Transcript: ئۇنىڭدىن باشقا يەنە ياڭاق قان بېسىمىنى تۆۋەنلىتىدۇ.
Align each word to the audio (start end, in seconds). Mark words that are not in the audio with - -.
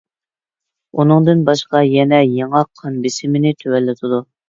ئۇنىڭدىن 1.03 1.45
باشقا 1.51 1.83
يەنە 1.99 2.25
ياڭاق 2.41 2.75
قان 2.83 3.01
بېسىمىنى 3.07 3.57
تۆۋەنلىتىدۇ. 3.65 4.27